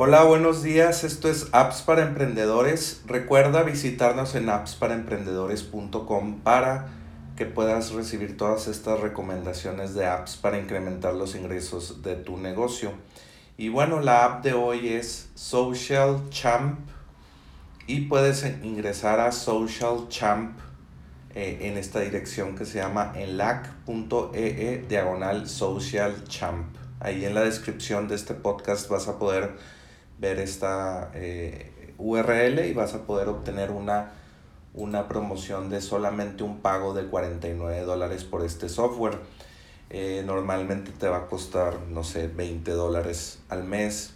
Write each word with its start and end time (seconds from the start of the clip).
Hola, 0.00 0.22
buenos 0.22 0.62
días. 0.62 1.02
Esto 1.02 1.28
es 1.28 1.48
Apps 1.50 1.82
para 1.82 2.02
Emprendedores. 2.02 3.02
Recuerda 3.06 3.64
visitarnos 3.64 4.36
en 4.36 4.48
appsparaemprendedores.com 4.48 6.38
para 6.38 6.86
que 7.34 7.46
puedas 7.46 7.90
recibir 7.90 8.36
todas 8.36 8.68
estas 8.68 9.00
recomendaciones 9.00 9.94
de 9.94 10.06
apps 10.06 10.36
para 10.36 10.56
incrementar 10.56 11.14
los 11.14 11.34
ingresos 11.34 12.00
de 12.04 12.14
tu 12.14 12.36
negocio. 12.36 12.92
Y 13.56 13.70
bueno, 13.70 13.98
la 14.00 14.24
app 14.24 14.44
de 14.44 14.52
hoy 14.52 14.86
es 14.86 15.30
Social 15.34 16.30
Champ 16.30 16.78
y 17.88 18.02
puedes 18.02 18.44
ingresar 18.62 19.18
a 19.18 19.32
Social 19.32 20.06
Champ 20.08 20.60
eh, 21.34 21.58
en 21.62 21.76
esta 21.76 21.98
dirección 21.98 22.54
que 22.54 22.66
se 22.66 22.78
llama 22.78 23.14
enlac.ee 23.16 24.84
diagonal 24.88 25.48
Social 25.48 26.22
Champ. 26.28 26.76
Ahí 27.00 27.24
en 27.24 27.34
la 27.34 27.42
descripción 27.42 28.06
de 28.06 28.14
este 28.14 28.34
podcast 28.34 28.88
vas 28.88 29.08
a 29.08 29.18
poder 29.18 29.56
ver 30.18 30.38
esta 30.38 31.10
eh, 31.14 31.94
URL 31.98 32.66
y 32.66 32.72
vas 32.72 32.94
a 32.94 33.06
poder 33.06 33.28
obtener 33.28 33.70
una, 33.70 34.12
una 34.74 35.08
promoción 35.08 35.70
de 35.70 35.80
solamente 35.80 36.42
un 36.42 36.60
pago 36.60 36.94
de 36.94 37.06
49 37.06 37.82
dólares 37.82 38.24
por 38.24 38.44
este 38.44 38.68
software. 38.68 39.18
Eh, 39.90 40.22
normalmente 40.26 40.90
te 40.92 41.08
va 41.08 41.18
a 41.18 41.26
costar, 41.26 41.80
no 41.88 42.04
sé, 42.04 42.28
20 42.28 42.70
dólares 42.72 43.38
al 43.48 43.64
mes. 43.64 44.14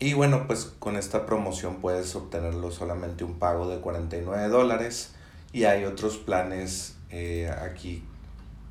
Y 0.00 0.14
bueno, 0.14 0.46
pues 0.46 0.72
con 0.78 0.96
esta 0.96 1.26
promoción 1.26 1.76
puedes 1.76 2.14
obtenerlo 2.14 2.70
solamente 2.70 3.24
un 3.24 3.38
pago 3.38 3.68
de 3.68 3.80
49 3.80 4.48
dólares. 4.48 5.14
Y 5.52 5.64
hay 5.64 5.84
otros 5.84 6.18
planes 6.18 6.96
eh, 7.10 7.50
aquí. 7.50 8.04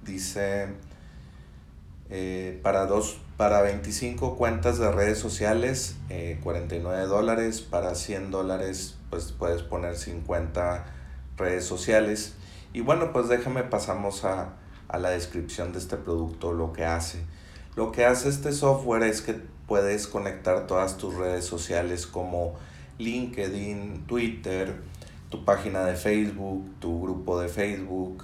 Dice 0.05 0.67
para 2.63 2.85
dos 2.85 3.19
para 3.37 3.61
25 3.61 4.35
cuentas 4.35 4.79
de 4.79 4.91
redes 4.91 5.19
sociales, 5.19 5.95
49 6.41 7.03
eh, 7.03 7.05
dólares. 7.05 7.61
Para 7.61 7.93
100 7.93 8.31
dólares, 8.31 8.97
pues 9.11 9.31
puedes 9.31 9.61
poner 9.61 9.95
50 9.95 10.85
redes 11.37 11.63
sociales. 11.63 12.33
Y 12.73 12.81
bueno, 12.81 13.13
pues 13.13 13.29
déjame 13.29 13.61
pasamos 13.63 14.25
a, 14.25 14.55
a 14.87 14.97
la 14.97 15.11
descripción 15.11 15.71
de 15.71 15.77
este 15.77 15.97
producto, 15.97 16.51
lo 16.51 16.73
que 16.73 16.83
hace. 16.83 17.23
Lo 17.75 17.91
que 17.91 18.05
hace 18.05 18.29
este 18.29 18.53
software 18.53 19.03
es 19.03 19.21
que 19.21 19.35
puedes 19.67 20.07
conectar 20.07 20.65
todas 20.65 20.97
tus 20.97 21.13
redes 21.13 21.45
sociales 21.45 22.07
como 22.07 22.55
LinkedIn, 22.97 24.07
Twitter, 24.07 24.81
tu 25.29 25.45
página 25.45 25.85
de 25.85 25.95
Facebook, 25.95 26.65
tu 26.79 27.03
grupo 27.03 27.39
de 27.39 27.49
Facebook, 27.49 28.23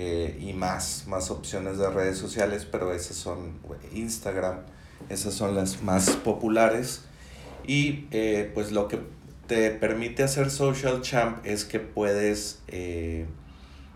eh, 0.00 0.38
y 0.38 0.52
más, 0.52 1.08
más 1.08 1.28
opciones 1.28 1.76
de 1.76 1.90
redes 1.90 2.18
sociales, 2.18 2.64
pero 2.70 2.94
esas 2.94 3.16
son 3.16 3.58
Instagram, 3.92 4.60
esas 5.08 5.34
son 5.34 5.56
las 5.56 5.82
más 5.82 6.10
populares. 6.10 7.02
Y 7.66 8.06
eh, 8.12 8.48
pues 8.54 8.70
lo 8.70 8.86
que 8.86 9.00
te 9.48 9.72
permite 9.72 10.22
hacer 10.22 10.52
Social 10.52 11.02
Champ 11.02 11.44
es 11.44 11.64
que 11.64 11.80
puedes, 11.80 12.60
eh, 12.68 13.26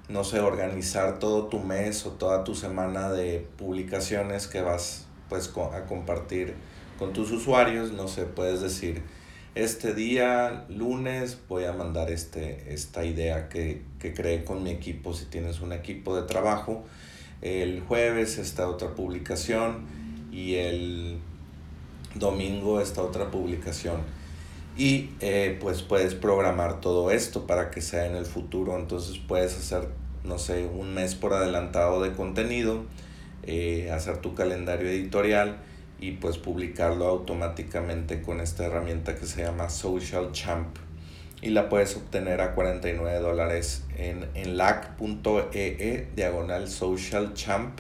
no 0.09 0.25
sé, 0.25 0.41
organizar 0.41 1.21
todo 1.21 1.47
tu 1.47 1.61
mes 1.61 2.05
o 2.05 2.11
toda 2.11 2.43
tu 2.43 2.57
semana 2.57 3.13
de 3.13 3.47
publicaciones 3.57 4.49
que 4.49 4.61
vas 4.61 5.07
pues 5.29 5.53
a 5.73 5.85
compartir 5.85 6.57
con 6.99 7.13
tus 7.13 7.31
usuarios, 7.31 7.93
no 7.93 8.09
sé, 8.09 8.25
puedes 8.25 8.61
decir, 8.61 9.05
este 9.55 9.93
día, 9.93 10.65
lunes, 10.69 11.39
voy 11.49 11.65
a 11.65 11.73
mandar 11.73 12.11
este, 12.11 12.73
esta 12.73 13.05
idea 13.05 13.49
que, 13.49 13.83
que 13.99 14.15
creé 14.15 14.45
con 14.45 14.63
mi 14.63 14.71
equipo, 14.71 15.13
si 15.13 15.27
tienes 15.27 15.61
un 15.61 15.73
equipo 15.73 16.17
de 16.17 16.23
trabajo. 16.23 16.85
El 17.43 17.81
jueves 17.81 18.39
esta 18.39 18.69
otra 18.69 18.95
publicación 18.95 19.87
y 20.31 20.55
el 20.55 21.19
domingo 22.15 22.81
esta 22.81 23.03
otra 23.03 23.31
publicación. 23.31 24.01
Y 24.77 25.11
eh, 25.21 25.59
pues 25.61 25.83
puedes 25.83 26.15
programar 26.15 26.81
todo 26.81 27.11
esto 27.11 27.47
para 27.47 27.71
que 27.71 27.83
sea 27.83 28.07
en 28.07 28.17
el 28.17 28.25
futuro. 28.25 28.79
Entonces 28.79 29.19
puedes 29.19 29.55
hacer, 29.57 29.89
no 30.25 30.39
sé, 30.39 30.65
un 30.65 30.95
mes 30.95 31.15
por 31.15 31.35
adelantado 31.35 32.01
de 32.01 32.13
contenido, 32.13 32.85
eh, 33.43 33.91
hacer 33.93 34.19
tu 34.19 34.35
calendario 34.35 34.89
editorial 34.89 35.59
y 36.03 36.11
pues 36.11 36.37
publicarlo 36.37 37.07
automáticamente 37.07 38.23
con 38.23 38.41
esta 38.41 38.65
herramienta 38.67 39.15
que 39.15 39.25
se 39.25 39.45
llama 39.45 39.71
Social 39.71 40.33
Champ. 40.33 40.77
Y 41.41 41.51
la 41.51 41.69
puedes 41.69 41.97
obtener 41.97 42.41
a 42.41 42.57
49 42.57 43.21
dólares 43.21 43.85
en, 43.97 44.27
en 44.35 44.57
lac.ee 44.57 46.09
diagonal 46.17 46.69
social 46.69 47.35
champ. 47.35 47.79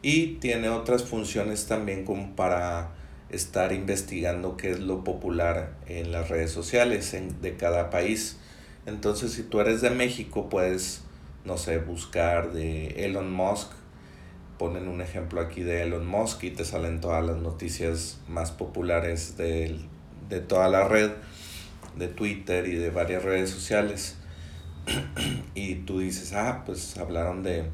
Y 0.00 0.36
tiene 0.36 0.70
otras 0.70 1.04
funciones 1.04 1.66
también 1.66 2.06
como 2.06 2.34
para 2.34 2.92
estar 3.28 3.72
investigando 3.72 4.56
qué 4.56 4.70
es 4.70 4.80
lo 4.80 5.04
popular 5.04 5.74
en 5.86 6.12
las 6.12 6.30
redes 6.30 6.50
sociales 6.50 7.14
de 7.42 7.56
cada 7.56 7.90
país. 7.90 8.38
Entonces 8.86 9.32
si 9.32 9.42
tú 9.42 9.60
eres 9.60 9.82
de 9.82 9.90
México 9.90 10.48
puedes 10.48 11.02
no 11.44 11.58
sé 11.58 11.76
buscar 11.76 12.52
de 12.52 13.04
Elon 13.04 13.30
Musk 13.30 13.70
ponen 14.58 14.88
un 14.88 15.00
ejemplo 15.00 15.40
aquí 15.40 15.62
de 15.62 15.82
Elon 15.82 16.06
Musk 16.06 16.44
y 16.44 16.50
te 16.50 16.64
salen 16.64 17.00
todas 17.00 17.24
las 17.24 17.36
noticias 17.36 18.20
más 18.28 18.52
populares 18.52 19.36
de, 19.36 19.78
de 20.28 20.40
toda 20.40 20.68
la 20.68 20.86
red, 20.86 21.10
de 21.96 22.08
Twitter 22.08 22.66
y 22.68 22.74
de 22.74 22.90
varias 22.90 23.22
redes 23.22 23.50
sociales. 23.50 24.16
y 25.54 25.76
tú 25.76 26.00
dices, 26.00 26.32
ah, 26.34 26.62
pues 26.66 26.96
hablaron 26.98 27.42
de, 27.42 27.64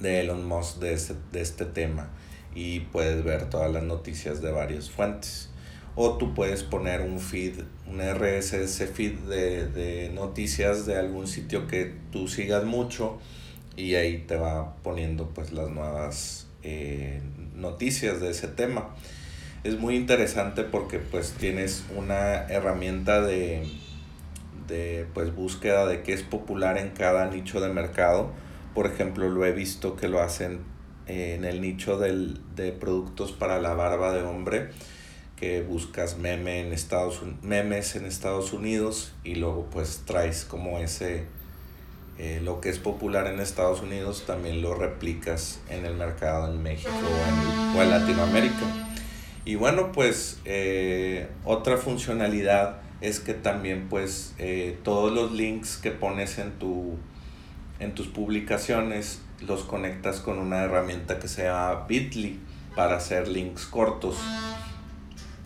de 0.00 0.20
Elon 0.20 0.46
Musk, 0.46 0.78
de 0.78 0.92
este, 0.92 1.14
de 1.32 1.40
este 1.40 1.64
tema. 1.64 2.10
Y 2.54 2.80
puedes 2.80 3.22
ver 3.24 3.48
todas 3.48 3.72
las 3.72 3.82
noticias 3.82 4.40
de 4.42 4.50
varias 4.50 4.90
fuentes. 4.90 5.50
O 5.96 6.18
tú 6.18 6.34
puedes 6.34 6.62
poner 6.62 7.00
un 7.00 7.20
feed, 7.20 7.60
un 7.86 8.00
RSS 8.00 8.88
feed 8.92 9.18
de, 9.20 9.66
de 9.66 10.10
noticias 10.10 10.86
de 10.86 10.96
algún 10.96 11.26
sitio 11.26 11.66
que 11.66 11.94
tú 12.12 12.28
sigas 12.28 12.64
mucho 12.64 13.18
y 13.80 13.94
ahí 13.94 14.18
te 14.18 14.36
va 14.36 14.74
poniendo 14.82 15.30
pues 15.30 15.52
las 15.52 15.70
nuevas 15.70 16.46
eh, 16.62 17.22
noticias 17.54 18.20
de 18.20 18.30
ese 18.30 18.46
tema. 18.48 18.90
Es 19.64 19.78
muy 19.78 19.96
interesante 19.96 20.64
porque 20.64 20.98
pues 20.98 21.32
tienes 21.32 21.84
una 21.96 22.46
herramienta 22.48 23.22
de, 23.22 23.66
de 24.68 25.06
pues 25.14 25.34
búsqueda 25.34 25.86
de 25.86 26.02
qué 26.02 26.12
es 26.12 26.22
popular 26.22 26.76
en 26.76 26.90
cada 26.90 27.30
nicho 27.30 27.60
de 27.60 27.70
mercado. 27.70 28.32
Por 28.74 28.86
ejemplo, 28.86 29.28
lo 29.30 29.44
he 29.46 29.52
visto 29.52 29.96
que 29.96 30.08
lo 30.08 30.20
hacen 30.20 30.60
eh, 31.06 31.34
en 31.36 31.46
el 31.46 31.62
nicho 31.62 31.98
del, 31.98 32.38
de 32.54 32.72
productos 32.72 33.32
para 33.32 33.60
la 33.60 33.72
barba 33.72 34.12
de 34.12 34.22
hombre 34.22 34.70
que 35.36 35.62
buscas 35.62 36.18
meme 36.18 36.60
en 36.60 36.74
Estados, 36.74 37.22
memes 37.40 37.96
en 37.96 38.04
Estados 38.04 38.52
Unidos 38.52 39.14
y 39.24 39.36
luego 39.36 39.66
pues 39.70 40.02
traes 40.04 40.44
como 40.44 40.78
ese 40.78 41.24
eh, 42.22 42.38
lo 42.44 42.60
que 42.60 42.68
es 42.68 42.78
popular 42.78 43.26
en 43.28 43.40
Estados 43.40 43.80
Unidos 43.80 44.24
también 44.26 44.60
lo 44.60 44.74
replicas 44.74 45.58
en 45.70 45.86
el 45.86 45.94
mercado 45.94 46.52
en 46.52 46.62
México 46.62 46.92
o 47.74 47.82
en, 47.82 47.88
Latinoamérica. 47.88 48.90
Y 49.46 49.54
bueno, 49.54 49.90
pues 49.90 50.38
eh, 50.44 51.30
otra 51.46 51.78
funcionalidad 51.78 52.82
es 53.00 53.20
que 53.20 53.32
también 53.32 53.86
pues 53.88 54.34
eh, 54.36 54.78
todos 54.84 55.10
los 55.10 55.32
links 55.32 55.78
que 55.78 55.92
pones 55.92 56.36
en, 56.36 56.50
tu, 56.58 56.98
en 57.78 57.94
tus 57.94 58.08
publicaciones 58.08 59.22
los 59.40 59.62
conectas 59.62 60.20
con 60.20 60.38
una 60.38 60.58
herramienta 60.58 61.18
que 61.18 61.26
se 61.26 61.44
llama 61.44 61.86
Bitly 61.88 62.38
para 62.76 62.96
hacer 62.96 63.28
links 63.28 63.64
cortos. 63.64 64.18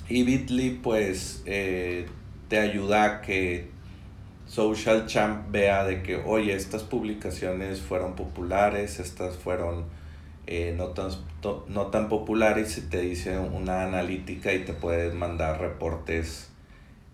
Y 0.08 0.24
Bitly 0.24 0.70
pues 0.70 1.44
te 1.44 2.58
ayuda 2.58 3.04
a 3.04 3.20
que 3.20 3.73
Social 4.46 5.06
Champ 5.06 5.50
vea 5.50 5.84
de 5.84 6.02
que, 6.02 6.16
oye, 6.16 6.54
estas 6.54 6.82
publicaciones 6.82 7.80
fueron 7.80 8.14
populares, 8.14 9.00
estas 9.00 9.36
fueron 9.36 9.84
eh, 10.46 10.74
no, 10.76 10.88
tan, 10.88 11.10
no 11.68 11.86
tan 11.86 12.08
populares 12.08 12.76
y 12.76 12.82
te 12.82 13.00
dice 13.00 13.38
una 13.38 13.84
analítica 13.84 14.52
y 14.52 14.64
te 14.64 14.74
puedes 14.74 15.14
mandar 15.14 15.60
reportes 15.60 16.50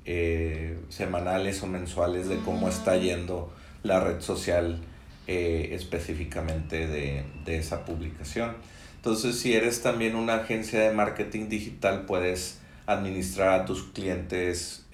eh, 0.04 0.76
semanales 0.88 1.62
o 1.62 1.68
mensuales 1.68 2.28
de 2.28 2.38
cómo 2.38 2.68
está 2.68 2.96
yendo 2.96 3.52
la 3.84 4.00
red 4.00 4.20
social 4.20 4.80
eh, 5.28 5.70
específicamente 5.72 6.88
de, 6.88 7.24
de, 7.44 7.58
esa 7.58 7.84
publicación. 7.84 8.56
Entonces, 8.96 9.38
si 9.38 9.54
eres 9.54 9.80
también 9.80 10.16
una 10.16 10.34
agencia 10.36 10.80
de 10.80 10.92
marketing 10.92 11.48
digital, 11.48 12.06
puedes 12.06 12.58
administrar 12.92 13.60
a 13.60 13.64
tus 13.64 13.84
clientes 13.84 14.86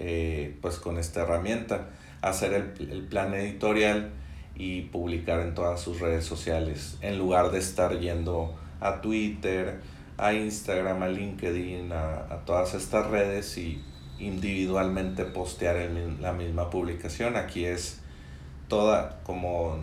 pues 0.61 0.77
con 0.77 0.99
esta 0.99 1.23
herramienta 1.23 1.89
hacer 2.23 2.53
el, 2.55 2.91
el, 2.91 3.03
plan 3.03 3.35
editorial 3.35 4.11
y 4.55 4.83
publicar 4.83 5.41
en 5.41 5.55
todas 5.55 5.81
sus 5.81 6.01
redes 6.01 6.25
sociales, 6.25 6.97
en 7.03 7.19
lugar 7.19 7.51
de 7.51 7.59
estar 7.59 7.99
yendo 7.99 8.55
a 8.81 9.01
Twitter, 9.01 9.81
a 10.17 10.33
Instagram, 10.33 11.03
a 11.03 11.09
LinkedIn, 11.09 11.93
a, 11.93 12.35
a 12.35 12.45
todas 12.45 12.75
estas 12.75 13.09
redes 13.09 13.57
y 13.59 13.83
individualmente 14.19 15.25
postear 15.25 15.77
en 15.77 16.23
la 16.23 16.33
misma 16.33 16.71
publicación. 16.71 17.37
Aquí 17.37 17.65
es 17.65 18.01
toda 18.69 19.21
como 19.25 19.79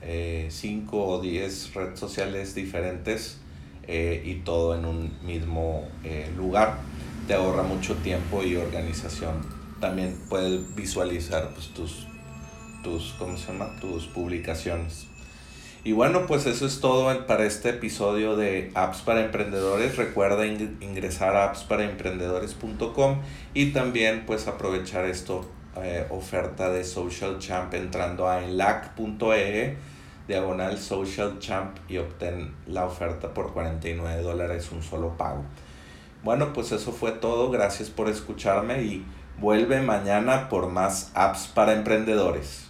5 0.00 0.02
eh, 0.02 0.50
o 0.92 1.20
10 1.20 1.74
redes 1.74 1.98
sociales 1.98 2.54
diferentes 2.54 3.38
eh, 3.86 4.22
y 4.24 4.34
todo 4.36 4.74
en 4.76 4.84
un 4.84 5.12
mismo 5.22 5.88
eh, 6.04 6.30
lugar. 6.36 6.78
te 7.26 7.34
ahorra 7.34 7.62
mucho 7.62 7.94
tiempo 7.96 8.42
y 8.42 8.56
organización. 8.56 9.40
También 9.80 10.18
puedes 10.28 10.74
visualizar 10.74 11.50
pues, 11.54 11.68
tus, 11.68 12.06
tus, 12.82 13.14
¿cómo 13.18 13.36
se 13.36 13.52
llama? 13.52 13.76
tus 13.80 14.06
publicaciones. 14.06 15.06
Y 15.82 15.92
bueno, 15.92 16.26
pues 16.26 16.44
eso 16.44 16.66
es 16.66 16.80
todo 16.80 17.26
para 17.26 17.46
este 17.46 17.70
episodio 17.70 18.36
de 18.36 18.70
Apps 18.74 18.98
para 19.00 19.24
Emprendedores. 19.24 19.96
Recuerda 19.96 20.46
ingresar 20.46 21.36
a 21.36 21.44
appsparaemprendedores.com 21.44 23.20
y 23.54 23.72
también 23.72 24.24
pues 24.26 24.46
aprovechar 24.46 25.06
esto, 25.06 25.50
eh, 25.82 26.06
oferta 26.10 26.70
de 26.70 26.84
Social 26.84 27.38
Champ 27.38 27.72
entrando 27.72 28.28
a 28.28 28.44
enlac.ee 28.44 29.76
diagonal 30.28 30.78
Social 30.78 31.38
Champ 31.38 31.76
y 31.88 31.98
obtén 31.98 32.54
la 32.66 32.84
oferta 32.84 33.34
por 33.34 33.52
49 33.52 34.22
dólares 34.22 34.70
un 34.72 34.82
solo 34.82 35.16
pago. 35.16 35.44
Bueno, 36.22 36.52
pues 36.52 36.72
eso 36.72 36.92
fue 36.92 37.12
todo. 37.12 37.50
Gracias 37.50 37.90
por 37.90 38.08
escucharme 38.08 38.82
y 38.82 39.04
vuelve 39.38 39.80
mañana 39.80 40.48
por 40.48 40.68
más 40.68 41.10
apps 41.14 41.46
para 41.48 41.72
emprendedores. 41.72 42.69